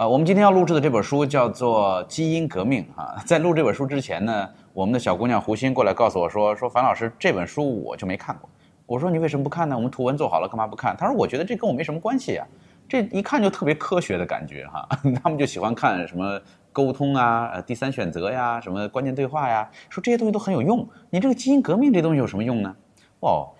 [0.00, 3.22] 呃，我们今天要录制的这本书叫做《基因革命》哈。
[3.26, 8.48] 在录这本书之前呢，我们的小姑娘胡鑫过来告诉我说：“说樊老师，这本书我就没看过。”
[8.88, 9.76] 我说：“你为什么不看呢？
[9.76, 12.46] 我们图文做好了，干嘛不看？”他说：“我觉得这跟我没什么关系呀，
[12.88, 14.88] 这一看就特别科学的感觉哈。
[15.22, 16.40] 他们就喜欢看什么
[16.72, 20.88] 沟通啊、呃第三选择呀、什么关键对话呀，说这些东西都很有用。
[21.10, 22.74] 你这个基因革命这东西有什么用呢？
[23.20, 23.50] 哦，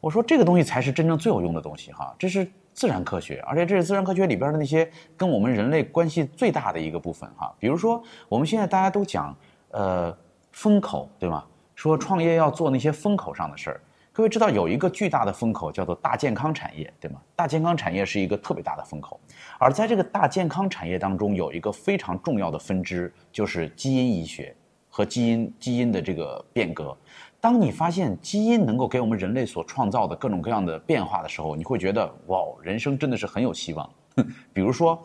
[0.00, 7.54] 我说这个东西才是真正最有用的东西哈，这是。”自然科学，而且这是自然科学里边的那些跟我们人类关系最大的一个部分哈。
[7.58, 9.36] 比如说，我们现在大家都讲，
[9.72, 10.16] 呃，
[10.50, 11.44] 风口对吗？
[11.74, 13.80] 说创业要做那些风口上的事儿。
[14.12, 17.20] 各位知道有一个巨大的风口叫做大健康产业，对吗？
[17.36, 19.20] 大健康产业是一个特别大的风口，
[19.58, 24.56] 而在这个大健康产业当中，有一个非常重要的分支，就是基因医学
[24.88, 26.96] 和基因基因的这个变革。
[27.40, 33.90] 当你发现基因能够给我们人类所创造的各种各样的变化的时候，你会觉得哇，人生真的是很有希望。
[34.52, 35.02] 比如说，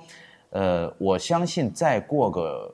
[0.50, 2.74] 呃，我相信再过个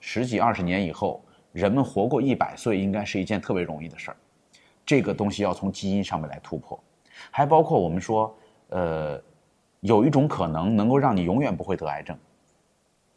[0.00, 1.22] 十几二十年以后，
[1.52, 4.16] 人们活过一百岁应该是一件特别容易的事儿。
[4.84, 6.78] 这个东西要从基因上面来突破，
[7.30, 8.34] 还包括我们说，
[8.70, 9.22] 呃，
[9.78, 12.18] 有一种可能能够让你永远不会得癌症，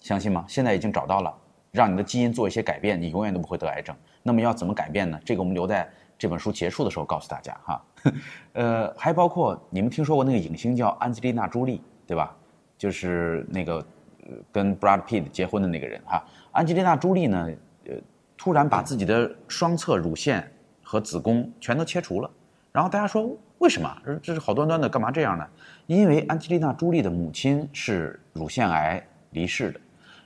[0.04, 0.46] 相信吗？
[0.48, 1.36] 现在已经找到了。
[1.76, 3.96] 让你的基因做一些改变，你永远都不会得癌症。
[4.24, 5.20] 那么要怎么改变呢？
[5.24, 5.88] 这个我们留在
[6.18, 7.86] 这本书结束的时候告诉大家哈。
[8.54, 12.36] 呃，还包括你们听说过那个影星叫安吉丽娜·朱莉，对吧？
[12.78, 13.86] 就是那个
[14.52, 16.24] 跟 Brad Pitt 结婚的那个人哈。
[16.52, 17.50] 安吉丽娜·朱莉呢，
[17.86, 17.94] 呃，
[18.38, 20.50] 突然把自己的双侧乳腺
[20.82, 22.30] 和子宫全都切除了。
[22.72, 23.90] 然后大家说为什么？
[24.22, 25.48] 这是好端端的，干嘛这样呢？
[25.88, 29.80] 因为安吉丽娜·朱莉的母亲是乳腺癌离世的。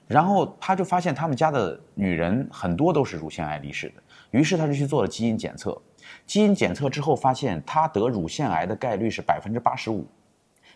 [0.10, 5.80] 然后他就发现他们家的女人很多都是乳腺癌离世的，于是他就去做了基因检测。
[6.26, 10.08] 基因检测之后发现他得乳腺癌的概率是百分之八十五，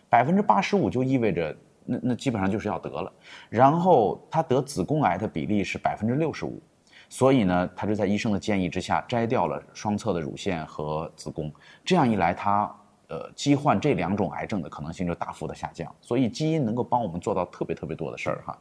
[0.08, 3.12] 百分之八十五就意味着那那基本上就是要得了。
[3.50, 6.62] 然后他得子宫癌的比例是百分之六十五，
[7.08, 11.52] 所以呢，他就在医生的建议之下摘掉了双侧的乳腺和子宫。
[11.84, 12.72] 这样一来，他
[13.08, 15.92] 呃罹患这两种癌症的可能性就大幅的下降。
[16.00, 18.56] 所以基因能够帮我们做到特别特别多的事儿哈。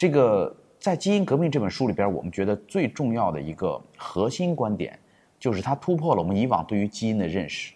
[0.00, 4.98] 这个在《基因革命》这本书里边，我们觉得最重要的一个核心观点，
[5.38, 7.74] 就是它突破了我们以往对于基因的认识。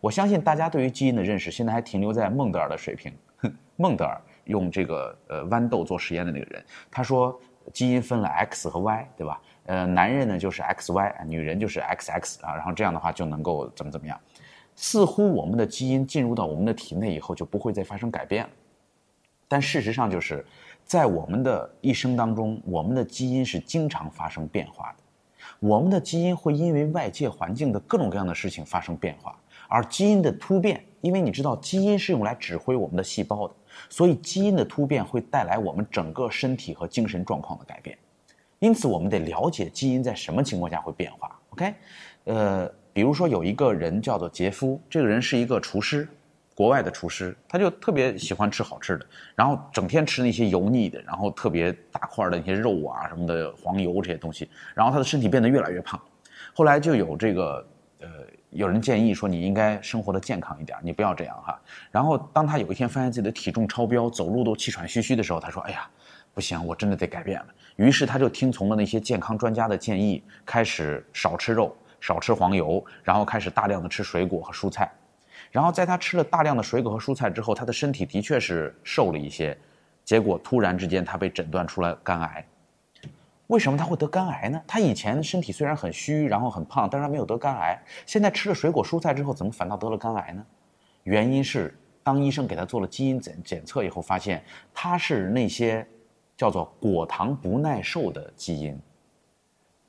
[0.00, 3.12] 我相信大家对于基因的认识，现在还停留在孟德尔的水平。
[3.78, 6.60] 孟德尔用这个呃豌豆做实验的那个人，
[6.90, 7.40] 他说
[7.72, 9.40] 基因分了 X 和 Y，对吧？
[9.66, 14.20] 呃，男人呢就是 XY，女人就是 XX 啊，然后这样的话就能够怎么怎么样。
[14.74, 18.50] 似乎我们的基因进入到我们的体内以后，就不会再发生改变了。
[19.46, 20.44] 但事实上就是。
[20.90, 25.44] 在我们的一生当中，我们的基因是经常发生变化的。
[25.60, 33.54] 我们的基因会因为外界环境的各种各样的事情发生变化，而基因的突变，因为你知道基因是用来指挥我们的细胞的，
[33.88, 37.96] 所以基因的突变会带来我们整个身体和精神状况的改变。
[38.58, 41.38] 因此，我们得了解基因在什么情况下会变化。
[41.50, 41.72] OK，
[42.24, 46.08] 呃，比如说有一个人叫做杰夫，这个人是一个厨师。
[46.54, 56.00] 国外的厨师，他就特别喜欢吃好吃的，然后整天吃那些油腻的，然后特别大块的那些肉啊什么的，黄油这些东西，然后他的身体变得越来越胖。
[56.52, 57.66] 后来就有这个
[58.00, 58.08] 呃，
[58.50, 61.58] 有人建议说你应该生活的健康一点，你不要这样哈。
[61.90, 65.88] 然后当他有一天发现自己的体重超标，走路都气喘吁吁的时候，他说：“哎呀，
[66.34, 67.46] 不行，我真的得改变了。”
[67.76, 74.90] 于是他就听从了那些健康专家的建议，开始少吃肉，少吃黄油，然后开始大量的吃水果和蔬菜。
[75.50, 79.56] 然后在他吃了大量的水果和蔬菜之后，他的身体的确是瘦了一些，
[80.04, 82.46] 结果突然之间他被诊断出来肝癌。
[83.48, 84.62] 为什么他会得肝癌呢？
[84.64, 87.76] 他以前身体虽然很虚，然后很胖，但是他没有得肝癌。
[88.06, 90.46] 现在吃了水果蔬菜之后，怎么反倒得了肝癌呢？
[91.02, 95.84] 原因是当医生给他做了基因检检测以后，发现他是那些
[96.36, 98.80] 叫做果糖不耐受的基因，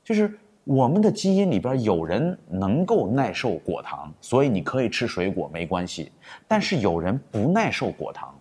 [0.02, 0.36] 就是。
[0.64, 6.12] 我们的基因里边有人能够耐受果糖，所以你可以吃水果没关系。
[6.46, 8.32] 但是有人不耐受果糖，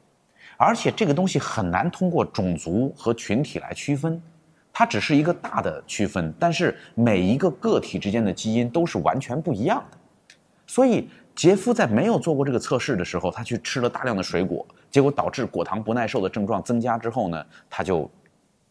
[0.56, 4.22] 而且这个东西很难通过种族和群体来区分，
[4.72, 6.32] 它只是一个大的区分。
[6.38, 9.98] 但是每一个个体之间的基因都是完全不一样的。
[10.68, 18.08] 所以杰夫在没有做过这个测试的时候，他去吃了大量的水果，结果导致果糖不耐受的症状增加之后呢，他就。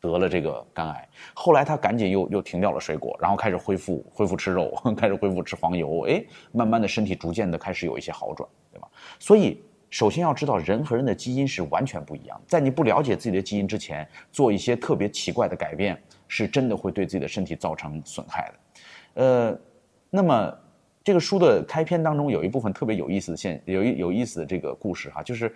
[0.01, 8.89] 得了这个肝癌，后来他赶紧又又停掉了水果，然后开始恢复恢复吃肉， 开始恢复吃黄油，哎，慢慢的身体逐渐的开始有一些好转，对吧？
[9.19, 19.23] 所以首先要知道人和人的基因是完全不一样，在你不了解自己的基因之前，做一些特别奇怪的改变，是真的会对自己的身体造成损害的。
[19.23, 19.61] 呃，
[20.09, 20.57] 那么
[21.05, 25.55] 这个书的开篇当中有一部分特别有意思的现有一有意思的这个故事哈，就是。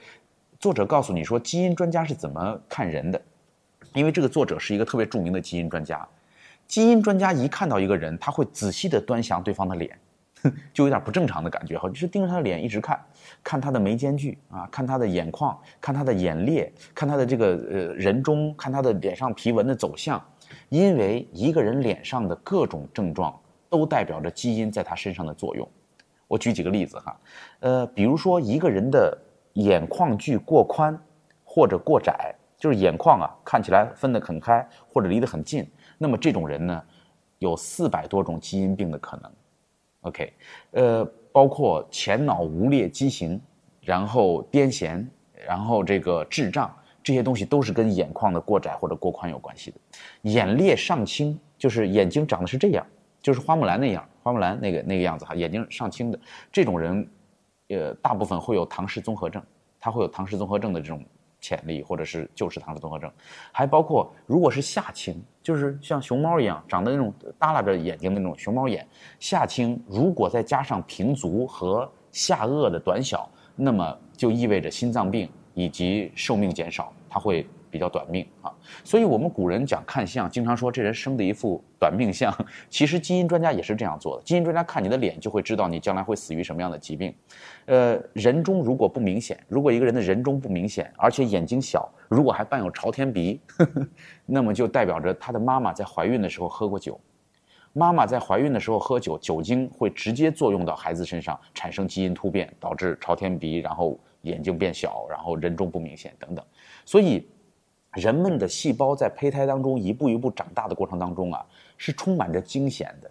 [0.60, 3.20] 作者告诉你说，基因专家是怎么看人的，
[3.92, 6.06] 因为这个作者是一个特别著名的基因专家。
[6.66, 9.98] 基因专家一看到一个人，他会仔细的端详对方的脸，
[10.72, 12.98] 就有点不正常的感觉哈，就是盯着他的脸一直看，
[13.42, 20.22] 看他的眉间距啊，看他的眼眶，看他的眼裂，看他的这个呃人中，看他的脸上皮纹的走向，
[20.70, 23.38] 因为一个人脸上的各种症状
[23.68, 25.68] 都代表着基因在他身上的作用。
[26.26, 27.20] 我举几个例子哈，
[27.60, 29.16] 呃，比如说一个人的
[29.52, 30.98] 眼眶距过宽
[31.44, 32.34] 或者过窄，
[32.64, 35.70] 就是眼眶啊看起来分得很开或者离得很近。
[35.98, 36.82] 那么这种人呢，
[37.38, 39.30] 有四百多种基因病的可能
[40.00, 40.32] ，OK，
[40.70, 43.38] 呃，包括前脑无裂畸形，
[43.82, 45.06] 然后癫痫，
[45.46, 49.76] 然后这个智障，这些东西都是跟眼眶的过窄或者过宽有关系的。
[50.22, 52.86] 眼裂上青，就是眼睛长得是这样，
[53.20, 56.18] 就是花木兰那样，花木兰那个那个样子哈，眼睛上青的
[56.50, 57.06] 这种人，
[57.68, 59.42] 呃，大部分会有唐氏综合症，
[59.78, 61.04] 他会有唐氏综合症的这种。
[61.44, 63.12] 潜力，或者是旧式唐氏综合症，
[63.52, 68.88] 还包括如果是下倾，就是像熊猫一样长的那种耷拉着眼睛的那种熊猫眼，
[69.20, 77.46] 下倾，如果再加上平足和下颚的短小，那么就意味着心脏病以及寿命减少，它会。
[77.74, 82.34] 比较短命啊，所以我们古人讲看相，经常说这人生的一副短命相。
[82.68, 87.14] 其实基因专家也是这样做的，基因专家看你的脸就会知道你将来会死于什么样的疾病。
[87.66, 93.40] 呃，人中如果不明显，如果一个人的人中不明显，而且眼睛小，如果还伴有朝天鼻，
[94.26, 96.98] 那么就代表着他的妈妈在怀孕的时候喝过酒。
[97.72, 106.44] 妈妈在怀孕的时候喝酒，酒精会直接作用到孩子身上，产生基因突变，导致朝天鼻，然后眼睛变小，然后人中不明显等等。
[106.84, 107.28] 所以。
[107.94, 111.44] 人们的细胞在胚胎当中一步一步长大的过程当中啊，
[111.76, 113.10] 是充满着惊险的。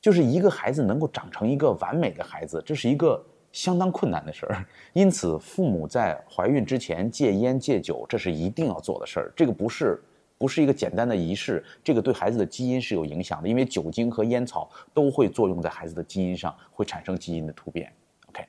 [0.00, 3.20] 就是一个孩子能够长成一个完美的孩子，这是一个
[3.50, 4.64] 相当困难的事儿。
[4.94, 9.32] 因此，父母在怀孕之前戒烟戒酒，这是一定要做的事儿。
[9.34, 10.00] 这个不是
[10.38, 17.92] 不是一个简单的仪式，这个对孩子的基因是有影响的，因为酒精和烟草都会作用在孩子的基因上，会产生基因的突变。
[18.28, 18.46] OK，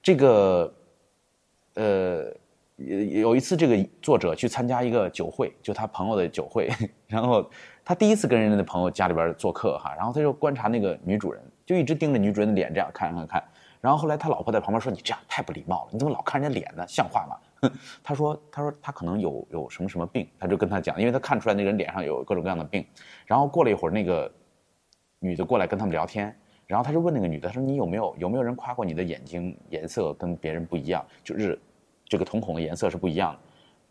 [0.00, 0.72] 这个，
[1.74, 2.32] 呃。
[2.86, 6.70] 有有一次，这个作者去参加一个酒会，就他朋友的酒会，
[7.06, 7.48] 然后
[7.84, 13.42] 他第一次跟人家的朋友家里边做客哈，然后他就观察那个女主人，就一直盯着女主人的脸这样看看看，
[13.80, 16.84] 然后后来他老婆在旁边说：“你这样太不礼貌了，你怎么老看人家脸呢？
[16.88, 17.36] 像话吗？”
[18.02, 22.86] 他说：“他说他可能有有什么什么病，他就跟他讲，因为他看出来那个人脸上有各种各样的病。
[23.26, 24.32] 然后过了一会儿，那个
[25.18, 26.34] 女的过来跟他们聊天，
[26.66, 31.04] 然后他就问那个女的他说：你有没有有没有人夸过你的眼睛颜色跟别人不一样？
[31.22, 31.58] 就是。”
[32.10, 33.38] 这个瞳孔的颜色是不一样的。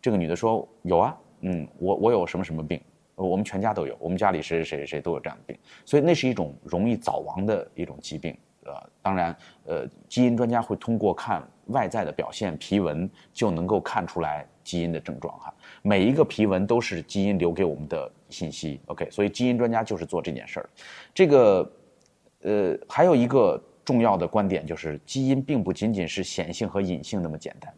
[0.01, 2.81] 这个女的说：“有啊，嗯，我我有什么什么病，
[3.15, 8.37] 我们全家都有，我们家里谁谁谁谁都有这样的病，所以那是一种容易早亡的一种疾病。
[8.65, 9.35] 呃，当然，
[9.65, 15.53] 呃，基因专家会通过看外在的表现，皮纹就能够看出来基因的症状哈。
[15.81, 18.81] 每一个皮纹都是基因留给我们的信息。
[18.87, 20.69] OK，所以基因专家就是做这件事儿。
[21.13, 21.71] 这个，
[22.41, 27.73] 呃，还有一个重要的观点就是，基因并不仅仅是显性和隐性那么简单。”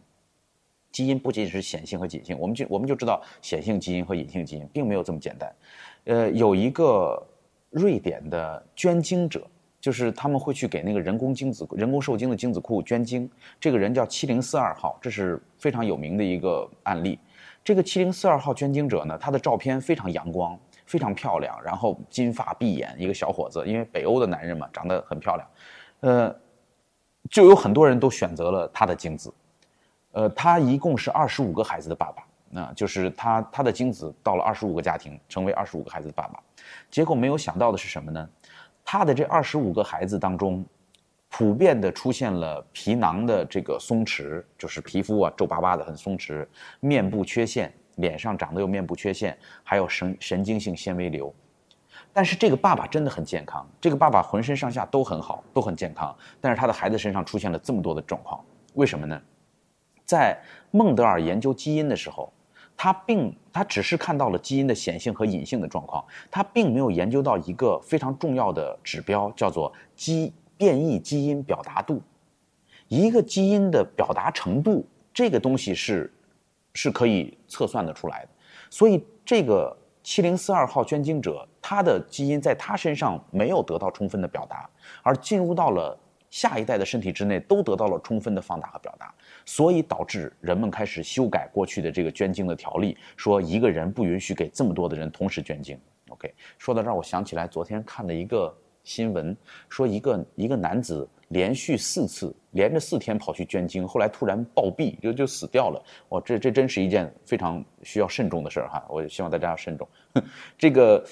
[0.92, 5.52] 基因不仅仅是显性和隐性，我们就我们就知道显性基因和隐性基因并没有这么简单。
[6.04, 7.20] 呃，有一个
[7.70, 9.44] 瑞典的捐精者，
[9.80, 13.28] 就是他们会去给那个人工精子、人工受精的精子库捐精。
[13.58, 17.18] 这个人叫七零四二号，这是非常有名的一个案例。
[17.64, 25.48] 这个七零四二号捐精者呢，他的照片非常阳光，非常漂亮，然后金发碧眼，一个小伙子，因为北欧的男人嘛，长得很漂亮。
[26.00, 26.36] 呃，
[27.30, 29.32] 就有很多人都选择了他的精子。
[30.12, 36.38] 呃，他一共是二十五个孩子的爸爸，那就是他他的精子到了二十五个家庭，成为二十五个孩子的爸爸。
[36.90, 38.28] 结果没有想到的是什么呢？
[38.84, 40.64] 他的这二十五个孩子当中，
[41.30, 46.46] 普遍的出现了皮囊的这个松弛，就是皮肤啊皱巴巴的很松弛，
[46.80, 51.32] 面部缺陷，脸上长得有面部缺陷，还有神神经性纤维瘤。
[52.12, 56.14] 但是这个爸爸真的很健康，这个爸爸浑身上下都很好，都很健康。
[56.40, 59.18] 但是他的孩子身上出现了这么多的状况，为什么呢？
[60.12, 60.38] 在
[60.72, 62.30] 孟德尔研究基因的时候，
[62.76, 72.02] 他并他只是看到了基因的显性和隐性的状况，他并没有研究到一个非常重要的指标，叫做基变异基因表达度。
[72.88, 76.12] 一个基因的表达程度，这个东西是
[76.74, 78.28] 是可以测算得出来的。
[78.68, 84.68] 所以，这个七零四二号捐精者，他的基因在他身上没有得到充分的表达，
[85.02, 85.98] 而进入到了。
[86.32, 89.14] 下一代的身体之内都得到了充分的放大和表达，
[89.44, 95.78] 所以导致人们开始修改过去的这个捐精的条例，说一个人不允许给这么多的人同时捐精。
[96.08, 99.36] OK，说到这儿，我想起来昨天看的一个新闻，
[99.68, 105.82] 说一个一个男子连续四次，连着四天跑去捐精，后来突然暴毙，就就死掉了。
[106.10, 108.84] 哇，这这真是一件非常需要慎重的事儿哈！
[108.88, 109.88] 我希望大家要慎重。
[110.58, 111.02] 这个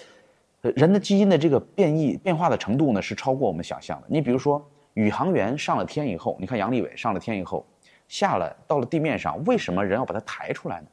[0.61, 4.07] 人的基因的这个变异变化的程度呢，是超过我们想象的。
[4.11, 7.65] 你比如说，宇航员上了天以后，你看杨利伟上了天以后，
[8.11, 10.89] 下了到了地面上，为什么人要把他抬出来呢？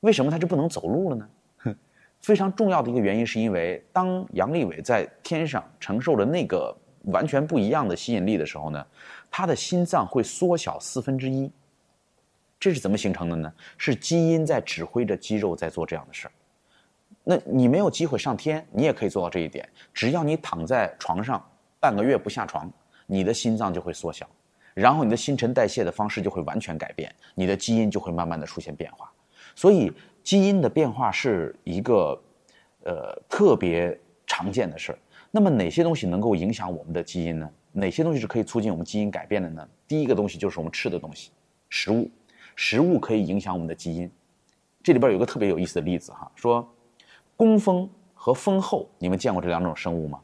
[0.00, 1.26] 为什么他就不能走路了呢？
[2.20, 8.86] 非常重要的一个原因，是因为当杨利伟在天上承受着那个完全不一样的吸引力的时候呢，
[9.30, 11.50] 他的心脏会缩小四分之一。
[12.60, 13.50] 这是怎么形成的呢？
[13.78, 16.32] 是基因在指挥着肌肉在做这样的事儿。
[17.22, 19.66] 那你没有机会上天，你也可以做到这一点。
[19.94, 21.42] 只要你躺在床上
[21.80, 22.70] 半个月不下床，
[23.06, 24.28] 你的心脏就会缩小，
[24.74, 29.10] 然后你的新陈代谢的方式就会完全改变，你的基因就会慢慢的出现变化。
[29.54, 29.90] 所以。
[30.24, 32.18] 基因的变化是一个，
[32.84, 33.94] 呃，特别
[34.26, 34.98] 常见的事儿。
[35.30, 37.50] 那么哪些东西能够影响我们的基因呢？
[37.72, 39.68] 哪些东西是可以促进我们基因改变的呢？
[39.86, 41.30] 第一个东西就是我们吃的东西，
[41.68, 42.10] 食物，
[42.56, 44.10] 食物可以影响我们的基因。
[44.82, 46.66] 这里边有个特别有意思的例子哈，说
[47.36, 50.18] 工蜂和蜂后，你们见过这两种生物吗？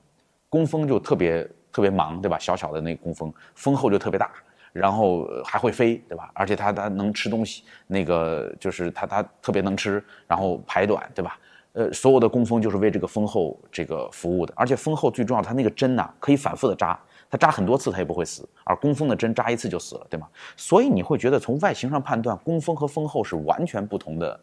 [0.49, 2.39] 工蜂就特别特别忙，对吧？
[2.39, 4.31] 小小的那个工蜂，蜂后就特别大。
[4.73, 6.31] 然后还会飞，对吧？
[6.33, 11.37] 而且它它能吃东西，那个就是它它特别能吃，然后排卵，对吧？
[11.73, 14.55] 呃，所有的工蜂就是为这个蜂后这个服务的。
[14.57, 16.97] 而且蜂后最重要，它那个针呐可以反复的扎，
[17.29, 20.29] 它扎很多次它也不会死，而工蜂的针扎一次就死了，对吗？
[20.57, 24.39] 所以你会觉得从外形上判断，工蜂和蜂后是完全不同的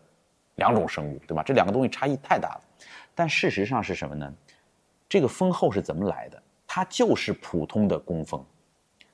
[0.56, 1.42] 两种生物，对吧？
[1.42, 2.62] 这两个东西差异太大了。
[3.16, 4.30] 但事实上是什么呢？
[5.08, 6.44] 这个蜂后是怎么来的？
[6.78, 8.46] 它就是普通的工蜂。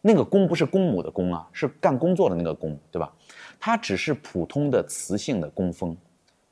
[0.01, 3.09] 那个公不是公母的公啊，是干工作的那个工，对吧？
[3.57, 5.95] 它只是普通的雌性的工蜂，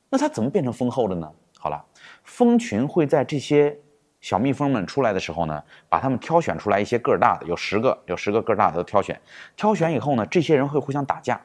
[0.10, 1.30] 那它怎么变成蜂后的呢？
[1.60, 1.84] 好了，
[2.24, 3.77] 蜂群会在这些
[4.22, 9.20] 小蜜蜂们出来的时候呢，把它们挑选出来一些个儿大的，有十个，有十个个儿大的都挑选。
[9.58, 11.41] 挑选以后呢，这些人会互相打架，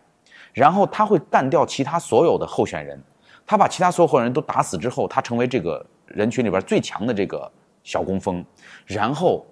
[0.52, 3.02] 然后他会干掉其他所有的候选人，
[3.44, 7.50] 他把其他所有候选人都打死之后，他成为这个人群里边最强的这个
[7.82, 8.44] 小工蜂，
[8.87, 9.44] 然后。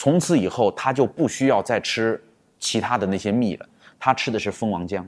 [0.00, 2.18] 从此以后，他就不需要再吃
[2.58, 5.04] 其他的那些蜜了，他吃的是蜂王浆。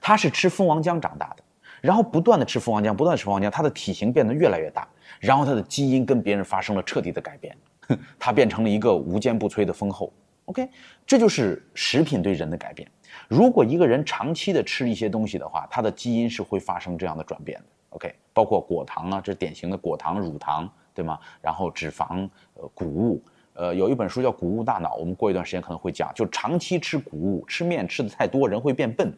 [0.00, 1.42] 他是吃蜂王浆长大的，
[1.80, 4.86] 然后不断的吃蜂王浆，不断吃蜂王浆，他的体型变得越来越大，
[5.18, 7.56] 然后他的基因跟别人发生了彻底的改变，
[8.16, 10.12] 他变成了一个无坚不摧的蜂后。
[10.44, 10.68] OK，
[11.04, 12.88] 这就是食品对人的改变。
[13.26, 17.64] 如果一个人长期的吃一些东西的话，他的基因是会发生这样的转变的。
[17.88, 21.18] OK，包括果糖啊，这典型的果糖、乳糖，对吗？
[21.42, 23.20] 然后脂肪、呃，谷物。
[23.54, 26.12] 呃，有一本书叫《谷物大脑》，我们过一段时间可能会讲。
[26.12, 29.16] 就长期吃谷物、吃面吃的太多，人会变笨，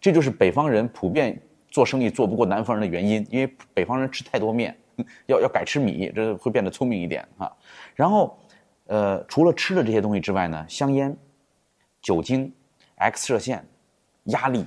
[0.00, 1.36] 这就是北方人普遍
[1.68, 3.26] 做生意做不过南方人的原因。
[3.30, 4.76] 因为北方人吃太多面，
[5.26, 7.50] 要要改吃米，这会变得聪明一点啊。
[7.96, 8.38] 然后，
[8.86, 11.16] 呃，除了吃的这些东西之外呢，香烟、
[12.00, 12.52] 酒精、
[12.94, 13.66] X 射线、
[14.26, 14.64] 压力、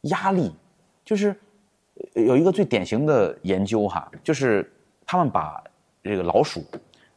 [0.00, 0.52] 压力，
[1.04, 1.36] 就是
[2.14, 4.68] 有一个最典型的研究哈，就是
[5.06, 5.62] 他们把
[6.02, 6.64] 这个老鼠。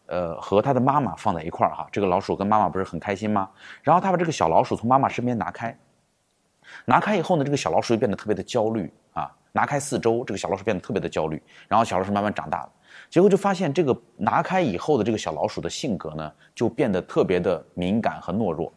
[0.07, 3.49] 呃，和他的妈妈放在一块儿哈，这个老鼠跟妈妈不是很开心吗？
[3.81, 5.77] 然后他把这个小老鼠从妈妈身边拿开，
[6.85, 9.31] 拿开以后呢，这个小老鼠就变得特别的焦虑啊。
[9.51, 11.41] 拿开四周，这个小老鼠变得特别的焦虑。
[11.67, 12.69] 然后小老鼠慢慢长大了，
[13.09, 18.71] 结果就发现这个拿开以后的这个小老鼠的性格呢，就变得特别的敏感和懦弱，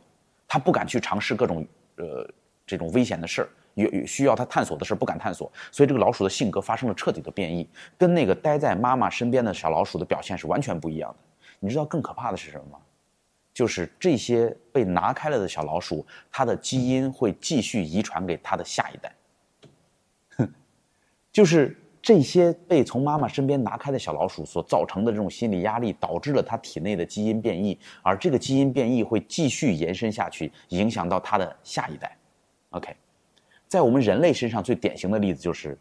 [0.47, 1.66] 它不敢去尝试各种
[1.97, 2.28] 呃
[2.64, 3.49] 这种危险的事儿。
[3.85, 11.16] 有需要他探索的事不敢探索，所以这个老鼠的性格发生了彻底的变异，跟那个待在妈妈身边的小老鼠的表现是完全不一样的。
[11.61, 12.78] 你知道更可怕的是什么吗？
[13.54, 19.12] 就是这些被拿开了的小老鼠，它的基因会继续遗传给它的下一代。
[20.37, 20.49] 哼，
[21.32, 32.16] 就是这些被从妈妈身边拿开的小老鼠所造成的这种心理压力，导致了它体内的基因变异，而这个基因变异会继续延伸下去，影响到它的下一代。
[32.70, 32.94] OK。
[33.69, 35.77] 在我们人类身上最典型的例子就是，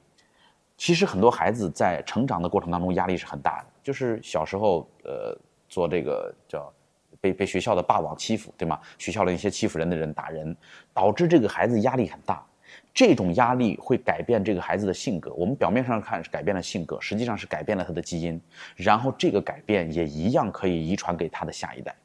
[0.76, 5.36] 其实很多孩子在成长的过程当中压力是很大的，就是小时候呃
[5.70, 6.72] 做这个叫
[7.22, 8.80] 被被学校的霸王欺负，对吗？
[8.98, 10.56] 学校的一些欺负人的人打人，
[10.94, 12.46] 导致这个孩子压力很大。
[12.94, 15.34] 这种压力会改变这个孩子的性格。
[15.34, 18.40] 我们表面上看是改变了性格，实际上是改变了他的基因。
[18.76, 21.96] 然后这个改变也一样可以遗传给他的下一代。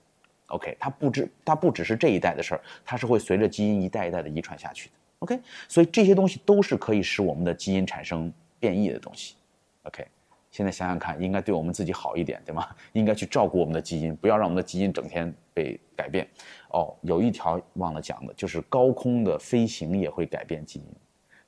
[0.47, 4.95] OK，他不只他不只是这一代的事儿，他是会随着基因一代一代的遗传下去的。
[5.23, 9.37] OK，所以这些东西都是可以使我们的基因产生变异的东西。
[9.85, 10.05] OK，
[10.50, 12.67] 现在想想看，应该对我们自己好一点，对吗？
[12.93, 16.26] 应该去照顾我们的基因，不要让我们的基因整天被改变。
[16.71, 20.87] 哦，有一条忘了讲的，就是高空的飞行也会改变基因。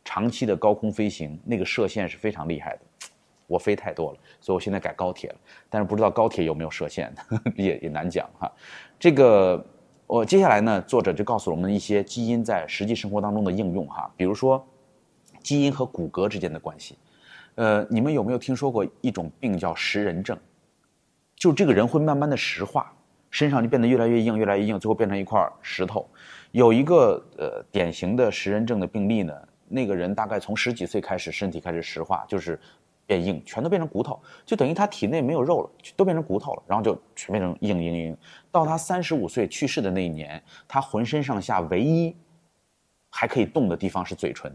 [0.05, 2.81] 长期的高空飞行，那个射线是非常厉害的。
[3.47, 3.59] 我。
[3.59, 5.37] 飞太多了，所以我现在改高铁了。
[5.71, 7.13] 但是不知道高铁有没有设限，
[7.57, 8.51] 也也难讲哈。
[8.99, 9.65] 这个
[10.07, 14.65] 我接下来呢，作者就告诉我们一些基因在实际生活当中的应用哈，比如说
[15.43, 16.99] 基因和骨骼之间的关系。
[17.55, 20.39] 呃，你们有没有听说过一种病叫食人症？
[21.37, 22.93] 就这个人会慢慢的石化，
[23.31, 26.09] 身上就变得越来越硬，越来越硬，最后变成一块石头。
[26.53, 29.33] 有一个呃典型的食人症的病例呢，
[29.69, 32.59] 那个人大概从十几岁开始，身体开始石化，就是
[33.07, 38.17] 变硬，全都变成骨头，就等于他体内没有肉了，都变成骨头了，然后就全变成硬硬硬。
[38.51, 42.15] 到他三十五岁去世的那一年，他浑身上下唯一
[43.11, 44.53] 还可以动的地方是嘴唇，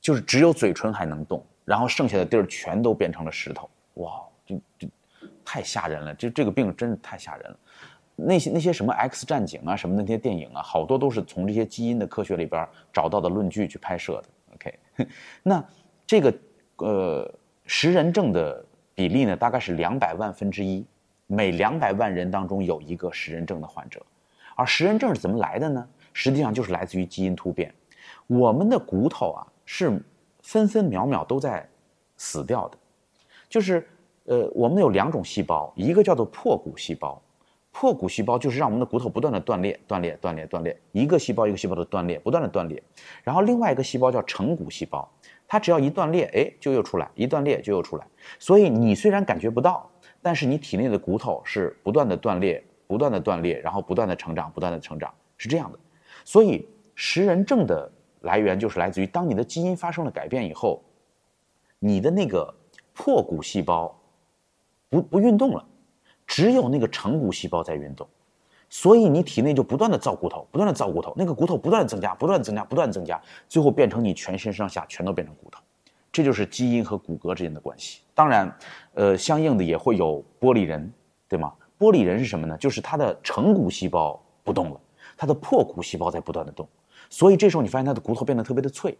[0.00, 1.44] 就是只有嘴唇还能动。
[1.62, 4.88] 然后剩下的地儿全都变成了石头，哇，就就
[5.44, 6.12] 太吓人了！
[6.16, 7.56] 就这个病真是太吓人了。
[8.16, 14.28] 那些那些什么 X 战警啊，什么那些电影啊，好多都是从这些基因的科学里边找到的论据去拍摄的。
[14.54, 15.06] OK，
[15.44, 15.64] 那
[16.04, 16.34] 这个
[16.78, 17.34] 呃
[17.72, 18.64] 食人症的
[18.96, 20.84] 比例呢，大概是两百万分之一，
[21.28, 24.04] 每两百万人当中有一个食人症的患者。
[24.56, 25.88] 而食人症是怎么来的呢？
[26.12, 27.72] 实际上就是来自于基因突变。
[28.26, 30.02] 我们的骨头啊是。
[30.42, 31.68] 分分秒秒都在
[32.16, 32.78] 死掉的，
[33.46, 33.86] 就是，
[34.24, 37.20] 呃，我们有两种细胞，一个叫做破骨细胞，
[37.72, 42.82] 破骨细胞就是让我们的骨头不断的断裂、断裂、断裂、断裂，一个细胞一个细胞的断裂，不断的断裂。
[43.22, 45.08] 然后另外一个细胞叫成骨细胞，
[45.46, 48.06] 它只要一断裂，哎，就又出来，一断裂就又出来。
[48.38, 49.88] 所以你虽然感觉不到，
[50.20, 55.78] 但是你体内的骨头是不断的断裂、不断的断裂，然后不断的成长、不断的成长，是这样的。
[56.24, 57.90] 所以食人症的。
[58.22, 60.84] 来源就是来自于当你的基因发生了改变以后，
[61.78, 62.54] 你的那个
[62.92, 63.98] 破骨细胞
[64.90, 65.66] 不不运动了，
[66.30, 68.06] 只有那个成骨细胞在运动，
[68.68, 75.60] 所以你体内就不断的造骨头，不断的造骨头，那个骨头不断的增加，不断增加，不断增加，最后变成你全身上下全都变成骨头，
[76.12, 78.02] 这就是基因和骨骼之间的关系。
[78.14, 78.56] 当然，
[78.94, 80.88] 呃，相应的也会有玻璃人，
[81.26, 81.52] 对吗？
[81.80, 82.56] 玻璃人是什么呢？
[82.58, 84.80] 就是他的成骨细胞不动了，
[85.16, 86.68] 他的破骨细胞在不断的动。
[87.08, 88.96] 所以这时候你发现他的骨头变得特别的脆，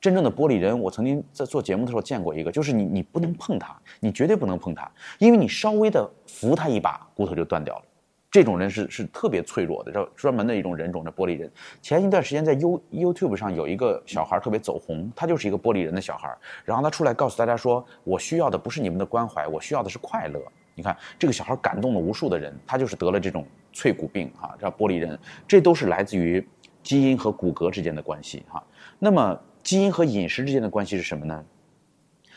[0.00, 7.82] 真正的玻璃人，我曾经在做节目的时候见过一个，就是你你不能碰他，你绝对不能碰他，因为你稍微的扶他一把，骨头就断掉了。
[8.30, 11.50] 这种人是是特别脆弱的，专专门的一种人种的玻璃人。
[11.82, 16.34] 前一段时间在 You YouTube 上有一个小孩特别走红，他就是一个玻璃人的小孩，
[16.64, 20.40] 然后他出来告诉大家说，我需要的不是你们的关怀，我需要的是快乐。
[20.74, 26.42] 你看这个小孩感动了无数的人，他就是得了这种脆骨病啊，叫玻璃人，这都是来自于。
[26.82, 28.64] 基因和骨骼之间的关系，哈，
[28.98, 31.44] 那么基因和饮食之间的关系是什么呢？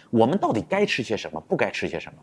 [0.09, 2.19] 我们到底该吃些什么，不该吃些什么，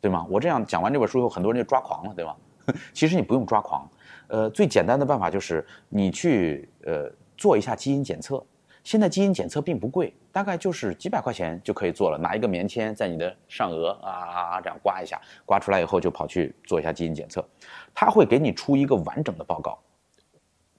[0.00, 0.26] 对吗？
[0.30, 2.36] 我这样讲完这本书以后，很多人就抓狂了，对吧？
[2.92, 3.90] 其实你不用抓狂，
[4.28, 8.44] 呃，最简单的办法就是你去呃做一下基因检测。
[8.84, 17.46] 现在基因检测并不贵，大概就是几百块钱就可以做了，拿一个棉签在你的上额啊这样刮一下，刮出来以后就跑去做一下基因检测，
[17.94, 19.78] 他会给你出一个完整的报告。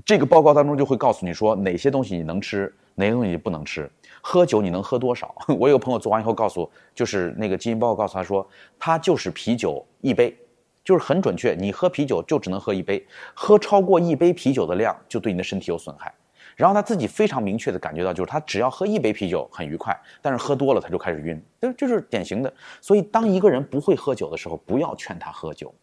[0.06, 3.90] 这个报告当中就会告诉你说哪些东西你能吃，哪些东西你不能吃。
[4.22, 5.34] 喝酒你能喝多少？
[5.60, 8.46] 我有个朋友做完以后告诉，就是那个基因报告告诉他说，
[8.78, 10.36] 他就是啤酒一杯，
[10.84, 16.14] 就是很准确，你喝啤酒就只能喝一杯，喝超过一杯啤酒的量就对你的身体有损害。
[16.56, 22.54] 然后他自己非常明确的感觉到，就是他只要喝一杯啤酒很愉快，但是喝多了他就开始晕，这就是典型的。
[22.82, 25.74] 所以当一个人不会喝酒的时候，不要劝他喝酒。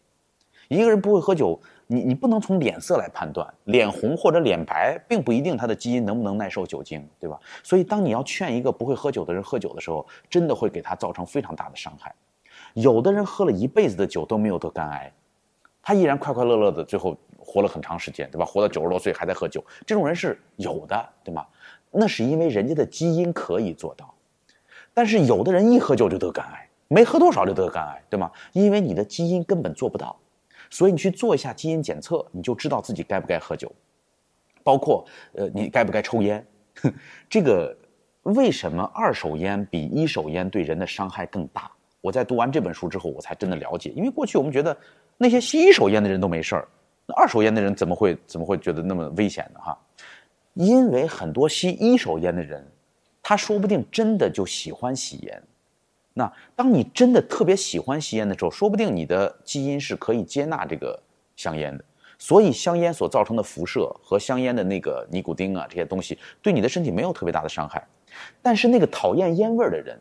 [0.67, 1.59] 一个人不会喝酒。
[1.87, 7.39] 你你不能从脸色来判断，脸红或者脸白，并不一定他的基因能不能耐受酒精，对吧？
[7.63, 12.13] 所以当你要劝一个不会喝酒的人喝酒的时候，真的会给他造成非常大的伤害。
[12.73, 15.11] 有的人喝了一辈子的酒都没有得肝癌，
[15.81, 18.45] 他依然快快乐乐的，最后活了很长时间，对吧？
[18.45, 21.45] 活到九十多岁还在喝酒，这种人是有的，对吗？
[21.89, 24.13] 那是因为人家的基因可以做到。
[24.93, 28.29] 但是有的人一喝酒就得肝癌，没喝多少就得肝癌，对吗？
[28.51, 30.13] 因为你的基因根本做不到。
[30.69, 33.71] 所以你去做一下基因检测，你就知道自己该不该喝酒，
[34.63, 36.45] 包括呃你该不该抽烟。
[37.29, 37.75] 这个
[38.23, 41.71] 为什么二手烟比一手烟对人的伤害更大？
[42.01, 43.89] 我在读完这本书之后，我才真的了解。
[43.95, 44.77] 因为过去我们觉得
[45.17, 46.67] 那些吸一手烟的人都没事儿，
[47.05, 49.59] 那二手烟的人怎么会怎么会觉得那么危险呢？
[49.59, 49.77] 哈，
[50.53, 52.65] 因为很多吸一手烟的人，
[53.23, 55.43] 他说不定真的就喜欢吸烟。
[56.17, 60.99] 那当你真的特别喜欢吸烟的时候，说不定你的基因是可以接纳这个
[61.35, 61.85] 香烟的。
[62.17, 67.87] 所以香烟所造成的辐射和香烟的那个尼古丁啊这些东西，对你的身体没有特别大的伤害。
[68.41, 69.95] 但是那个讨厌烟味儿的人，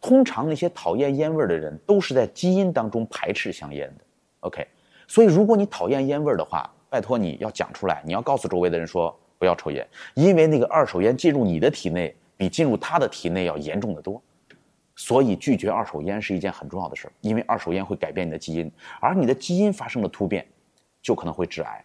[0.00, 4.04] 通常那些讨厌烟味儿的人都是在基因当中排斥香烟的。
[4.40, 4.66] OK，
[5.06, 14.20] 所以如果你讨厌烟味儿的话，拜托你要讲出来，你要告诉周围的人说不要抽烟，因为那个二手烟进入你的体内比进入他的体内要严重的多。
[14.96, 20.46] 所以拒绝二手烟是一件很重要的事儿，因为二手烟会改变你的基因，而你的基因发生了突变，
[21.02, 21.84] 就可能会致癌。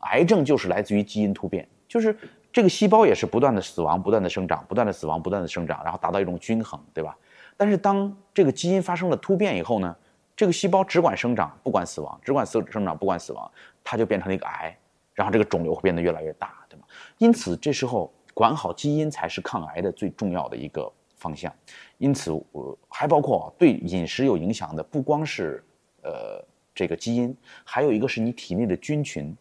[0.00, 2.16] 癌症就是来自于基因突变，就是
[2.52, 7.16] 这个细胞也是不断的死亡、不断的生长、不断的死亡、不断的生长，然后达到一种均衡，对吧？
[7.56, 9.96] 但是当这个基因发生了突变以后呢，
[10.36, 13.50] 这个细胞只管生长不管死亡，只管生生长不管死亡，
[13.82, 14.76] 它就变成了一个癌，
[15.14, 16.86] 然后这个肿瘤会变得越来越大，对吗？
[17.18, 21.52] 因此这时候管好基因才是抗癌的最重要的一个方向。
[21.98, 25.62] 因此我还包括对饮食有影响的，不光是
[26.02, 29.36] 呃这个基因，还有一个是你体内的菌群，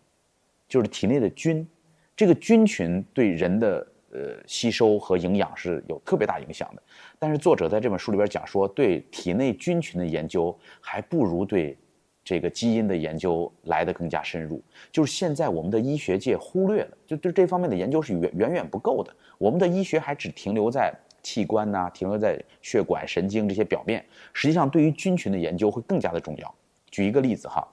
[0.68, 1.68] 就是体内的菌，
[2.15, 3.88] 这个菌群对人的。
[4.12, 6.82] 呃，吸收和营养是有特别大影响的，
[7.20, 11.78] 但是作者在这本书里边讲说，对体内菌群的研究还不如对
[12.24, 14.63] 这个基因的研究来的更加深入。
[14.89, 19.13] 就是现在我们的医学界忽略了，就对这方面的研究是远远远不够的。
[19.38, 20.94] 我们的医学还只停留在
[21.26, 26.56] 器官呐，停留在血管、神经这些表面，实际上对于菌群的研究会更加的重要。
[26.92, 27.68] 举一个例子哈，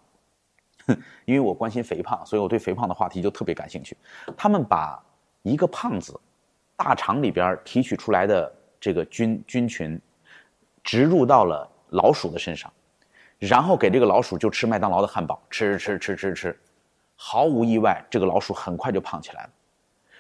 [1.27, 3.97] 因为我关心肥胖，所以我对肥胖的话题就特别感兴趣。
[4.37, 5.01] 他们把
[5.43, 6.19] 一个胖子。
[6.75, 10.01] 大肠里边提取出来的这个菌菌群，
[10.83, 12.73] 植入到了老鼠的身上，
[13.39, 16.59] 然后给这个老鼠就吃麦当劳的汉堡，吃吃吃吃吃，
[17.15, 19.51] 毫无意外，这个老鼠很快就胖起来了。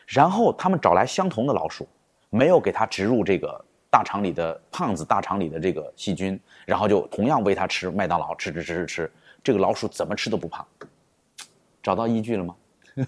[0.06, 1.88] 然后他们找来相同的老鼠，
[2.34, 9.12] 没有给它植入这个大肠里的胖子大肠里的这个细菌，然后就同样喂它吃麦当劳，吃吃吃吃吃，
[9.44, 10.66] 这个老鼠怎么吃都不胖。
[11.82, 12.56] 找到依据了吗？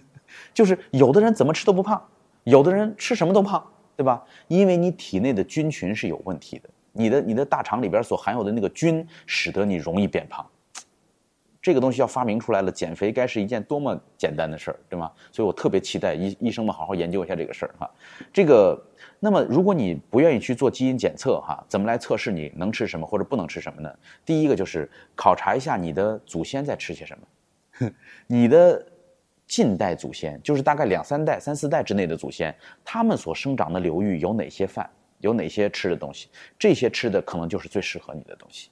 [0.53, 2.07] 就是有的人怎么吃都不胖。
[2.43, 4.23] 有的人吃什么都胖，对吧？
[4.49, 10.45] 因为你体内的菌群是有问题的，你的你的大肠里边所含有的那个菌，使得你容易变胖。
[11.65, 15.11] 这个东西要发明出来了，减肥该是一件多么简单的事儿，对吗？
[15.33, 17.91] 所以我特别期待医医生们好好研究一下这个事儿哈。
[18.31, 18.79] 这个，
[19.19, 23.91] 那么如果你不愿意去做基因检测哈，怎么来测试你能吃什么或者不能吃什么呢？
[24.27, 27.91] 第一个就是考察一下你的祖先在吃些什么，
[28.29, 28.87] 你的。
[29.47, 36.31] 近代祖先就是大概两三代、三四代之内的祖先，他们所生长的流域有哪些饭，有哪些吃的东西？
[36.59, 38.71] 这些吃的可能就是最适合你的东西，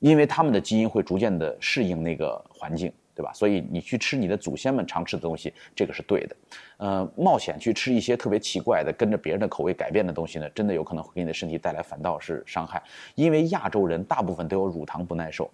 [0.00, 3.32] 因为他们的基因会逐渐的适应那个环境，对吧？
[3.32, 6.36] 所以你去吃你的祖先们常吃的东西，这个是对的。
[6.76, 12.82] 呃，冒险去吃一些特别奇怪的、跟着别人的口味改变的东西呢，真的有可能会给你的身体带来反倒是伤害。
[13.16, 15.50] 因为亚洲人大部分都有乳糖不耐受，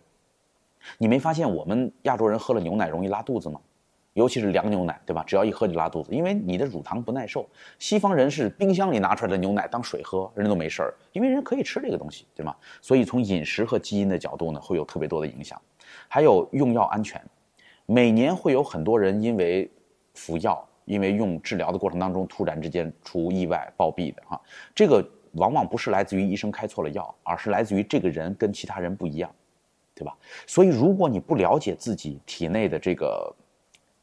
[0.98, 3.58] 你没发现我们亚洲人喝了牛奶容易拉肚子吗？
[4.14, 5.24] 尤其是凉牛奶，对吧？
[5.26, 7.48] 只要一喝就拉肚子，因为你的乳糖不耐受。
[7.80, 12.54] 西方人是冰箱里拿出来的牛奶当水喝，人都没事儿，因为人可以吃这个东西，对吗？
[12.80, 15.60] 所以从饮食和基因的角度呢，会有特别多的影响。
[16.08, 17.20] 还有用药安全，
[17.86, 19.68] 每年会有很多人因为
[20.14, 24.40] 服药，因为用治疗的过程当中突然之间出意外暴毙的哈。
[24.72, 29.28] 这个往往不是来自于医生开错了药，而是来自于这个人跟其他人不一样，
[29.92, 30.16] 对吧？
[30.46, 33.34] 所以如果你不了解自己体内的这个，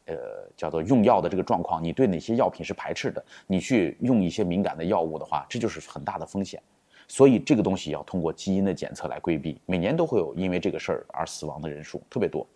[0.05, 0.15] 呃，
[0.57, 3.23] 叫做用药的这个状况，你对哪些药品是排斥的？
[3.47, 6.61] 你去用一些敏感的药物的话，这就是很大的风险。
[7.07, 9.59] 所以这个东西要通过基因的检测来规避。
[9.65, 12.47] 每年都会有因为这个事儿而死亡的人数特别多。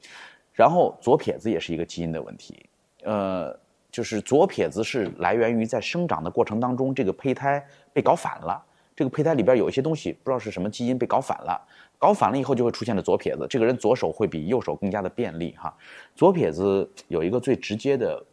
[0.53, 2.65] 然后左撇子也是一个基因的问题。
[3.03, 3.53] 呃，
[3.91, 8.63] 就是左撇子是来源于在生长的过程当中，这个胚胎被搞反了。
[8.95, 11.61] 这个胚胎里边有一些东西，不知道是什么基因被搞反了。
[12.05, 15.75] 搞反了以后就会出现了左撇子，这个人左手会比右手更加的便利哈。
[16.15, 18.23] 左撇子有一个最直接的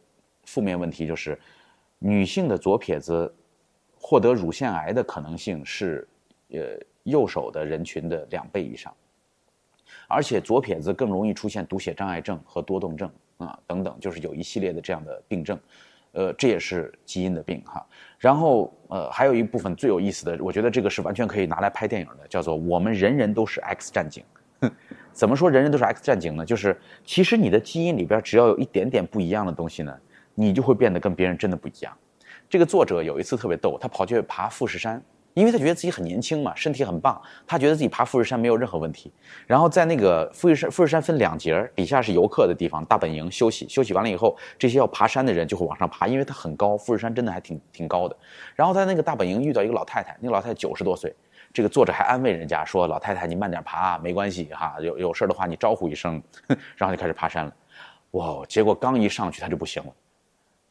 [0.44, 1.40] 负面问题就是，
[1.98, 3.34] 女性的左撇子
[3.98, 6.06] 获得乳腺癌的可能性是
[6.50, 8.94] 呃右手的人群的两倍以上，
[10.06, 15.58] 而且左撇子更容易出现读写障碍症和多动症啊等等，就是有一系列的这样的病症。
[16.12, 17.84] 呃，这也是基因的病哈。
[18.18, 24.24] 然后，呃，还有一部分最有意思的，我觉得这个是完全可以拿来拍电影的，叫做“我们人人都是 X 战警”。
[25.12, 26.46] 怎么说人人都是 X 战警呢？
[26.46, 29.92] 就是其实你的基因里边只要有一点点不一样的东西呢，
[30.34, 31.92] 你就会变得跟别人真的不一样。
[32.48, 35.02] 这个作者有一次特别逗，他跑去爬富士山。
[35.34, 39.10] 因为他觉得自己很年轻嘛，身体很棒，他觉得自己爬富士山没有任何问题。
[39.46, 48.16] 然后在那个富士山，富士山分两节底下是游客的地方，大本营休息，休息完了以后，这些要爬山的人就会往上爬，因为它很高，富士山真的还挺挺高的。
[48.54, 51.14] 然后在那个大本营遇到一个老太太，那个老太太九十多岁，
[51.52, 56.22] 这个作者还安慰人家说：“老太太，你慢点爬，没关系哈，有有事的话你招呼一声。
[56.76, 57.52] ”然后就开始爬山了，
[58.12, 58.44] 哇！
[58.46, 59.92] 结果刚一上去他就不行了。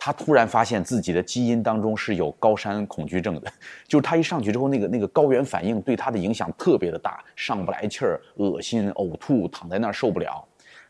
[0.03, 3.53] 他突然发现自己的基因当中是有高山恐惧症的，
[3.87, 10.43] 就是他一上去之后，那个那个高原反应对他的影响特别的大，上不来气儿，恶心、呕吐，躺在那儿受不了。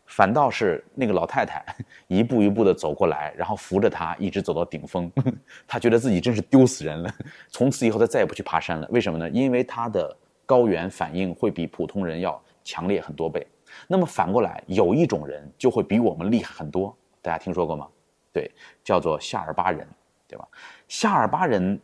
[0.05, 1.61] 反倒是那个老太太
[2.07, 5.11] 一步一步的走过来，然后扶着他一直走到顶峰。
[5.67, 7.13] 他觉得自己真是丢死人了，
[7.49, 8.87] 从此以后他再也不去爬山了。
[8.91, 9.29] 为什么呢？
[9.29, 10.17] 因为他的。
[10.43, 13.47] 高原反应会比普通人要强烈很多倍。
[13.87, 17.87] 那么反过来，有一种人就会比我们厉害很多，大家听说过吗？
[18.33, 18.49] 对，
[18.83, 19.87] 叫做夏尔巴人，
[20.27, 20.47] 对吧？
[20.87, 21.79] 夏尔巴人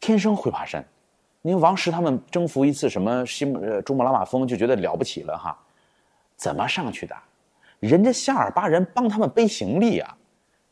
[0.00, 0.84] 天生会爬山。
[1.42, 5.56] 您王石他们征服一次什么西呃珠穆朗玛峰就觉得了不起了哈？
[6.36, 7.14] 怎么上去的？
[7.78, 10.16] 人家夏尔巴人帮他们背行李啊！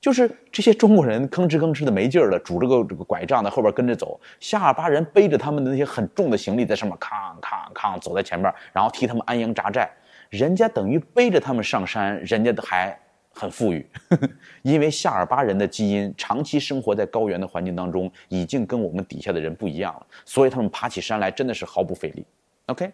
[0.00, 9.90] 就是这些中国人吭哧吭哧的没劲儿了，拄着个这个拐杖在后边跟着走，夏尔巴人背着他们的那些很重的行李在上面扛扛扛走在前面，然后替他们安营扎寨。
[10.28, 12.98] 人家等于背着他们上山，人家还
[13.34, 13.84] 很富裕，
[14.62, 22.24] 因为夏尔巴人的基因长期生活在高原的环境当中，已经跟我们底下的人不一样了，所以他们爬起山来真的是毫不费力。
[22.66, 22.90] OK，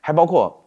[0.00, 0.58] 还包括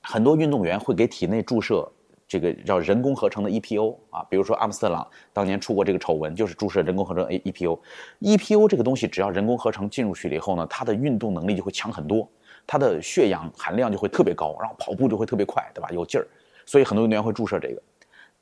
[0.00, 1.86] 很多运动员会给体内注射
[2.26, 7.78] 这个叫人工合成的 EPO 啊，比如说阿姆斯特朗当年出过这个丑闻，就是注射人工合成 A EPO。
[8.20, 12.26] EPO 这个东西只要人工合成进入去了以后呢，它的运动能力就会强很多。
[12.66, 15.88] 它的血氧含量就会特别高，然后跑步就会特别快，对吧？
[15.90, 16.26] 有劲儿，
[16.64, 17.82] 所以很多运动员会注射这个。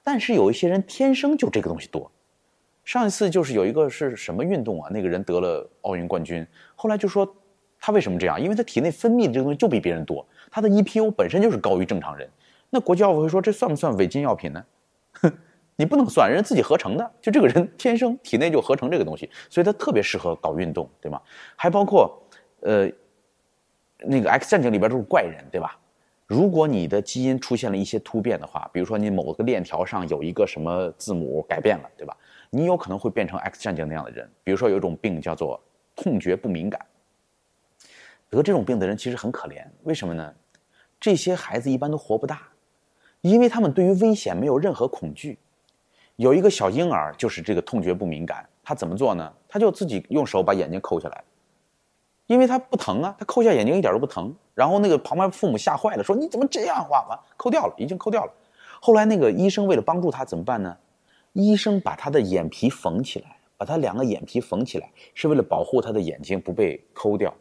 [0.09, 2.11] 但是有一些人天生就这个东西多。
[2.83, 4.88] 上一次就是有一个是什么运动啊？
[4.90, 7.31] 那个人得了奥运冠军，后来就说
[7.79, 8.40] 他为什么这样？
[8.40, 12.27] 因为他体内分泌的这个东西就比别人多，他的 EPO 本身就是高于正常人。
[12.71, 14.64] 那国际奥委会说这算不算违禁药品呢？
[15.21, 15.31] 哼，
[15.77, 21.21] 你不能算，人自己合成的，就这个人天生体内就合成这个东西，所以他特别适合搞运动，对吗？
[21.55, 22.18] 还包括，
[22.61, 22.90] 呃。
[24.01, 25.77] 那个《X 战警》里边都是怪人，对吧？
[26.28, 32.14] 如果你的基因出现了一些突变的话，比如说你某个链条上有一个什么字母改变了，对吧？
[32.50, 34.30] 你有可能会变成《X 战警》那样的人。
[34.44, 35.58] 比如说有一种病叫做
[35.96, 36.84] 痛觉不敏感，
[38.28, 39.66] 得这种病的人其实很可怜。
[39.84, 40.34] 为什么呢？
[41.00, 42.46] 这些孩子一般都活不大，
[43.22, 45.38] 因为他们对于危险没有任何恐惧。
[46.16, 49.32] 有一个小婴儿就是这个痛觉不敏感，他怎么做呢？
[49.48, 51.24] 他就自己用手把眼睛抠下来。
[52.28, 54.32] 因为他不疼啊，他抠下眼睛一点都不疼。
[54.54, 56.84] 然后那个旁边父母吓坏了，说你怎么这样？
[56.88, 58.32] 画完抠掉了，已经抠掉了。
[58.80, 60.76] 后来那个医生为了帮助他怎么办呢？
[61.32, 67.34] 医生把他的眼皮缝起来，把他两个眼皮缝起来，是为了保护他的眼睛不被抠掉。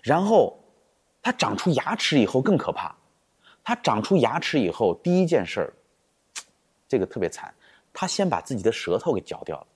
[0.00, 0.56] 然后
[1.20, 2.94] 他长出牙齿以后更可怕，
[3.64, 5.74] 他长出牙齿以后第一件事儿，
[6.86, 7.52] 这个特别惨，
[7.92, 9.66] 他先把自己的舌头给嚼掉了。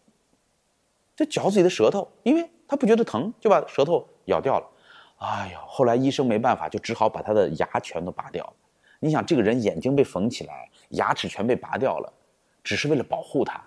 [1.16, 4.06] 就嚼自己的舌头，因为他不觉得疼，就把舌头。
[4.26, 4.66] 咬掉了，
[5.18, 5.58] 哎呦！
[5.66, 8.52] 后来医生没办法，就只好把他的牙全都拔掉了。
[9.00, 12.12] 你想，这个人眼睛被缝起来，牙齿全被拔掉了，
[12.62, 13.62] 只是为了保护他。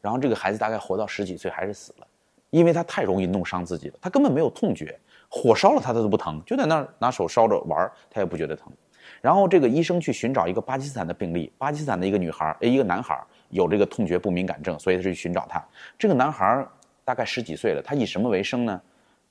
[0.00, 2.06] 然后这个孩子大概活到十几岁还是死了，
[2.50, 3.98] 因为他太容易弄伤自己了。
[4.00, 4.96] 他根本没有痛觉，
[5.28, 8.72] 火烧了他他都不疼，就在那儿拿手烧着玩他也不觉得疼。
[9.20, 15.64] 然后这个医生去寻找一个巴基斯坦的病例，巴基斯坦的一个女孩，哎，一个男孩有这个痛觉不敏感症，所以他去寻找他。
[15.98, 16.64] 这个男孩
[17.04, 18.80] 大概十几岁了，他以什么为生呢？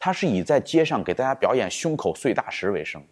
[0.05, 3.03] 他是以在街上给大家表演胸口碎大石为生，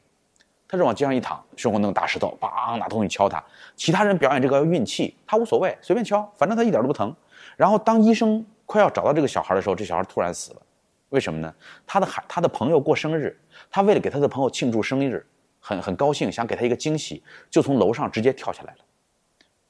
[0.68, 3.44] 他是往街上一躺，胸口弄大石头，梆拿东西敲他。
[3.76, 7.12] 其他人表演这个要运气，他无所谓，随便敲，反正他一点都不疼。
[7.58, 10.62] 然后当医生快要找到这个小孩的时候，这小孩突然死了，
[11.10, 11.52] 为什么呢？
[11.88, 13.36] 他的孩他的朋友过生日，
[13.72, 15.26] 他为了给他的朋友庆祝生日，
[15.60, 18.80] 很很高兴，想给他一个惊喜，就从楼上直接跳下来了。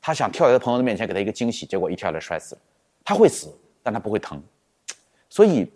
[0.01, 2.61] 他想跳在他朋友的面前给他一个惊喜，结果一跳下来摔死了。
[3.01, 4.43] 他会死，但他不会疼，
[5.29, 5.71] 所以。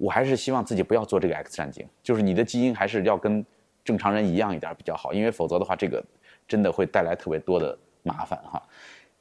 [0.00, 3.44] 我还是希望自己不要做这个 X 战警，就是你的基因还是要跟
[3.84, 6.02] 正常人一样一点比较好，因为否则的话，这个
[6.48, 8.62] 真的会带来特别多的麻烦哈。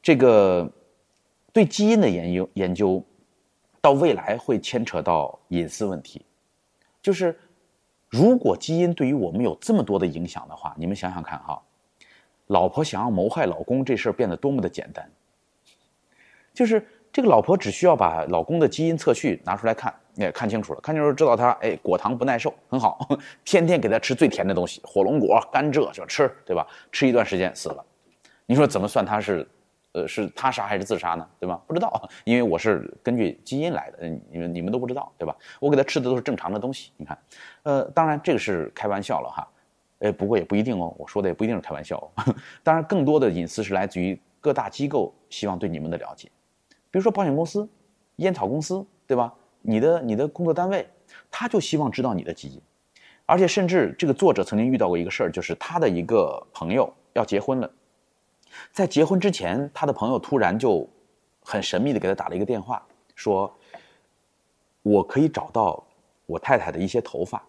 [0.01, 0.71] 这个
[1.51, 3.03] 对基因的研究研究，
[3.81, 6.25] 到未来会牵扯到隐私问题，
[7.01, 7.37] 就是
[8.07, 11.61] 如果基因对于我们有这么多的影响的话，你们想想看哈，
[12.47, 15.11] 老婆想要谋害老公这事儿变得多么的简单，
[16.53, 19.93] 就是这个老婆只需要把老公的基因测序拿出来看。
[20.15, 23.07] 也看清楚了，看清楚知道他哎果糖不耐受，很好，
[23.45, 26.67] 天天给他吃最甜的东西，火龙果、甘蔗就吃，对吧？
[26.91, 27.85] 吃一段时间死了，
[28.45, 29.47] 你说怎么算他是，
[29.93, 31.25] 呃，是他杀还是自杀呢？
[31.39, 31.61] 对吧？
[31.65, 35.33] 不知道，因为我是根据基因来的，你们你们都不知道，对吧？
[35.61, 37.17] 我给他吃的都是正常的东西，你看，
[37.63, 39.47] 呃，当然这个是开玩笑了哈，
[39.99, 42.11] 哎，不过也不一定哦，我说的也不一定是开玩笑，
[42.61, 46.29] 当然更多的隐私是来自于各大机构希望对你们的了解，
[46.91, 47.67] 比如说保险公司、
[48.17, 49.33] 烟草公司，对吧？
[49.61, 50.87] 你的你的工作单位，
[51.29, 52.61] 他就希望知道你的基因，
[53.25, 57.69] 而且甚至这个作者曾经遇到过一个事儿，就是他的一个朋友要结婚了，
[58.71, 60.87] 在结婚之前，他的朋友突然就
[61.41, 62.81] 很神秘的给他打了一个电话，
[63.15, 63.53] 说
[64.81, 65.85] ：“我可以找到
[66.25, 67.43] 我太太的一些头发，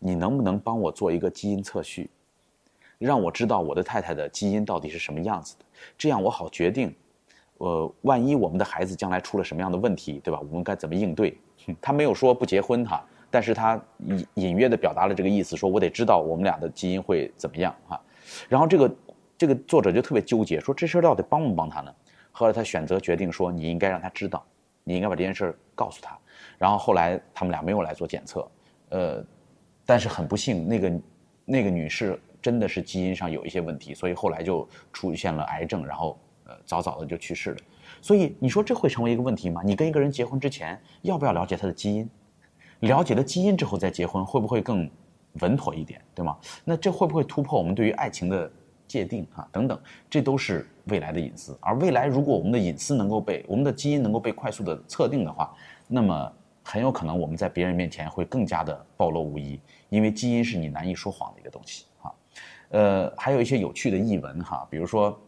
[0.00, 2.10] 你能不能帮我做一个基因测序，
[2.98, 5.64] 让我知道我的太太的基因到底是什么样子的，
[5.96, 6.92] 这样我好决定。”
[7.58, 10.40] 呃，万一我们的孩子将来出了什么样的问题，对吧？
[10.40, 11.38] 我们该怎么应对？
[11.80, 18.00] 他没有说不结婚哈，但是他隐隐约的表达了这个意思，说我得知道我们俩的基因会怎么样哈。
[18.48, 18.96] 然后这个
[19.36, 21.94] 这个作者就特别纠结，说这事儿到底帮不帮他呢？
[22.30, 24.44] 后来他选择决定说，你应该让他知道，
[24.84, 26.16] 你应该把这件事儿告诉他。
[26.56, 28.48] 然后后来他们俩没有来做检测，
[28.90, 29.24] 呃，
[29.84, 31.00] 但是很不幸，那个
[31.44, 36.16] 那个女士真的是基因上有一些问题，所以后来就出现了癌症，然后
[36.48, 37.58] 呃早早的就去世了。
[38.02, 39.62] 所以你说这会成为一个问题吗？
[39.64, 42.10] 你跟一个人结婚之前要不要了解他的基因？
[42.80, 44.88] 了解了基因之后再结婚会不会更
[45.40, 46.36] 稳妥一点，对吗？
[46.64, 48.50] 那这会不会突破我们对于爱情的
[48.86, 49.48] 界定啊？
[49.52, 51.56] 等等，这都是未来的隐私。
[51.60, 55.52] 而未来如果我们的隐私能够被我们的基因能够被快速的测定的话，
[55.86, 56.32] 那么
[56.62, 62.12] 很有可能我们在别人面前会更加的暴露无遗，因为基因是你难以说谎的一个东西啊。
[62.70, 65.18] 呃，还有一些有趣的译文哈，比如说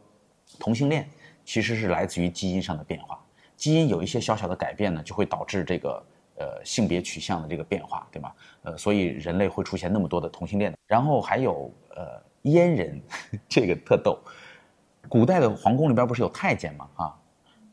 [0.61, 1.09] 同性恋
[1.45, 3.19] 其实是来自于基因上的变化，
[3.57, 6.01] 基因有一些小小的改变呢，就会导致这个。
[6.37, 8.33] 呃，性别取向的这个变化，对吗？
[8.63, 10.75] 呃，所以人类会出现那么多的同性恋。
[10.87, 12.99] 然后还有呃阉人，
[13.47, 14.19] 这个特逗。
[15.07, 16.89] 古代的皇宫里边不是有太监吗？
[16.95, 17.15] 啊，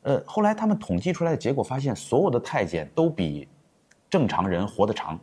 [0.02, 3.48] 呃，后来他们统计出来的结果发现，所有的太监都比
[4.10, 5.18] 正常人活得长。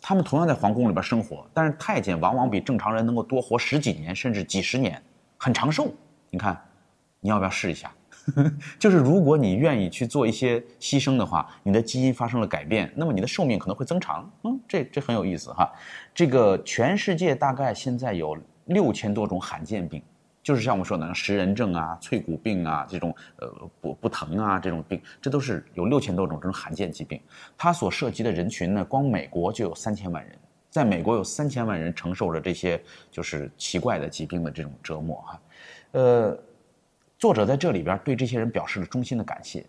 [0.00, 5.02] 他们同样在皇宫里边生活，但是太监往往比正常人能够多活十几年，甚至几十年，
[5.36, 5.92] 很长寿。
[6.30, 6.58] 你看，
[7.26, 7.92] 你要不要试一下？
[8.78, 14.30] 就是如果你愿意去做一些牺牲的话，你的基因发生了改变，那么你的寿命可能会增长。
[14.44, 15.68] 嗯，这这很有意思哈。
[16.14, 20.00] 这个全世界大概现在有六千多种罕见病，
[20.40, 27.20] 就是像我们说的食人症啊、脆骨病啊这种呃不不疼啊这种病，这都是有六千多种这种罕见疾病。
[27.58, 30.32] 它所涉及的人群呢，光美国就有三千万人，
[30.70, 35.40] 在美国有三千万人承受着这些就是奇怪的疾病的这种折磨哈，
[35.92, 36.38] 呃。
[37.18, 39.64] 作者在这里边对这些人表示了衷心的感谢，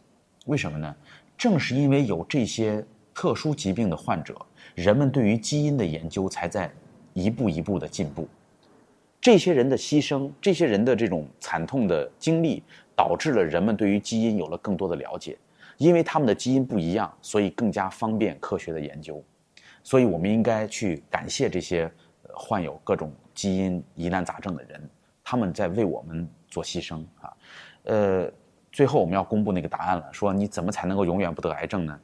[0.47, 0.93] 为什么呢？
[1.38, 2.83] 正是因为有这些
[3.13, 4.36] 特殊疾病的患者，
[4.75, 6.69] 人们对于基因的研究才在
[7.13, 8.27] 一步一步的进步。
[9.21, 12.62] 这些人的牺牲，这些人的这种惨痛的经历，
[12.95, 15.38] 导致了人们对于基因有了更多的了解。
[15.77, 19.23] 因为他们的基因不一样，所以更加方便科学的研究。
[19.83, 21.89] 所以我们应该去感谢这些
[22.33, 24.89] 患有各种基因疑难杂症的人，
[25.23, 27.33] 他们在为我们做牺牲啊。
[27.83, 28.31] 呃，
[28.71, 30.10] 最后我们要公布那个答案了。
[30.12, 31.99] 说你怎么才能够永远不得癌症呢？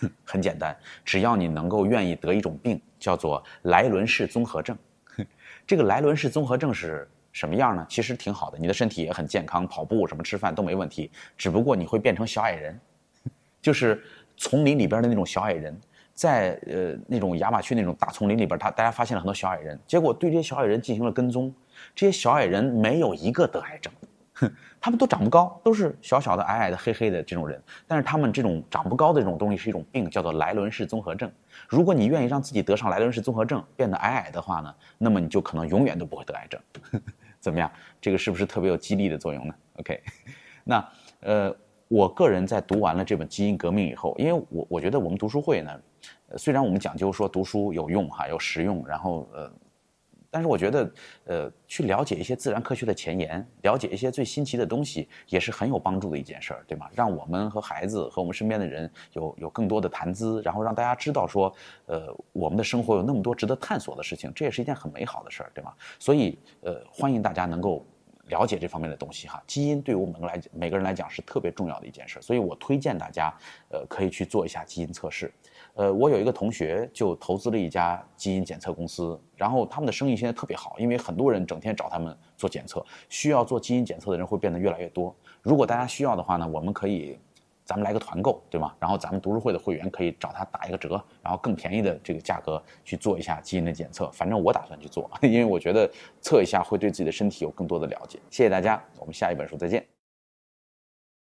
[0.24, 4.76] 很简单，只要你能够愿意得一种病，叫做莱伦氏综合症。
[5.66, 7.86] 这个莱伦氏综合症是什么样呢？
[7.88, 11.10] 其实挺好的，你的身体也很健康，跑步什么吃饭都没问题。
[11.36, 12.80] 只不过你会变成小矮人，
[13.62, 14.02] 就是
[14.36, 15.78] 丛林里边的那种小矮人，
[16.16, 21.54] 在呃那种亚马逊那种大丛林里边，他大家发现了很多小矮人，结果对这些小矮人进行了跟踪，
[21.94, 23.92] 这些小矮人没有一个得癌症。
[24.32, 24.50] 哼，
[24.80, 27.62] 他们都长不高，都是小小的、矮矮的、黑黑的这种人。
[27.86, 31.30] 但是他们这种长不高的这种东西是一种病，叫做莱伦氏综合症。
[31.68, 36.60] 如果你愿意让自己得上莱伦氏综合症，变得矮矮的话呢，那么你就可能永远都不会得癌症。
[37.40, 37.70] 怎么样？
[38.00, 40.02] 这个是不是特别有激励的作用呢？OK，
[40.64, 40.88] 那
[41.20, 41.54] 呃，
[41.88, 45.80] 我个人在读完了这本《基因革命》以后，因为我我觉得我们读书会呢，
[46.36, 49.50] 虽然我们讲究说读书有用哈，有实用，然后呃。
[50.28, 50.92] 但是我觉得，
[51.24, 56.90] 呃，去了解一些自然科学的前沿，了解一些最新奇的东西，也是很有帮助的一件事儿，对吗？
[56.92, 61.50] 让我们和孩子和我们身边的人有有更多的谈资，然后让大家知道说，
[61.86, 65.72] 呃，我们的生活有那么多值得探索的事情，这也是一件很美好的事儿，对吗？
[65.98, 67.86] 所以，呃，欢迎大家能够
[68.26, 69.42] 了解这方面的东西哈。
[69.46, 73.32] 基因对于我们来每个人来讲是特别重要的一件事，所以我推荐大家，
[73.70, 75.32] 呃，可以去做一下基因测试。
[75.74, 85.14] 呃，我有一个同学就投资了一家基因检测公司，然后他们的生意现在特别好，因为很多人整天找他们做检测，需要做基因检测的人会变得越来越多。
[85.42, 87.18] 如果大家需要的话呢，我们可以，
[87.66, 88.72] 咱们来个团购，对吗？
[88.78, 94.08] 然后咱们读书会的会员可以找他打一个折，然后更便宜的这个价格去做一下基因的检测。
[94.12, 98.20] 反正我打算去做，因为我觉得测一下会对自己的身体有更多的了解。
[98.30, 99.84] 谢谢大家，我们下一本书再见。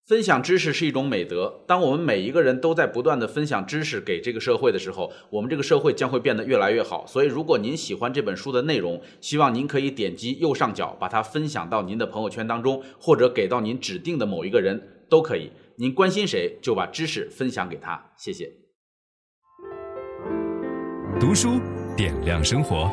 [0.06, 1.62] 分享知识是一种美德。
[1.68, 7.06] 当我们每一个人都在不断的分享知识给这个社会的时候，我们这个社会将会变得越来越好。
[7.06, 15.52] 所以，如果您喜欢这本书的内容，希望您可以点击右上角把它分享到您的朋友圈当中，或者给到您指定的某一个人都可以。
[15.80, 18.04] 您关心谁，就把知识分享给他。
[18.18, 18.52] 谢谢。
[21.20, 21.60] 读书
[21.96, 22.92] 点亮生活。